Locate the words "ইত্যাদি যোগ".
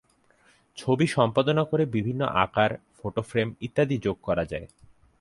3.61-4.17